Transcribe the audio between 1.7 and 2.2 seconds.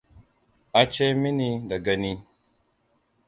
gani.